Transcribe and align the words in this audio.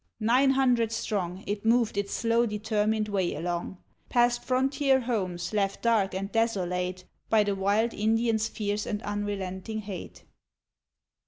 Nine 0.19 0.49
hundred 0.49 0.91
strong 0.91 1.43
It 1.45 1.63
moved 1.63 1.95
its 1.95 2.11
slow 2.11 2.47
determined 2.47 3.07
way 3.07 3.35
along, 3.35 3.77
Past 4.09 4.43
frontier 4.43 5.01
homes 5.01 5.53
left 5.53 5.83
dark 5.83 6.15
and 6.15 6.31
desolate 6.31 7.05
By 7.29 7.43
the 7.43 7.53
wild 7.53 7.93
Indians' 7.93 8.47
fierce 8.47 8.87
and 8.87 9.03
unrelenting 9.03 9.81
hate; 9.81 10.21
VI. 10.21 10.23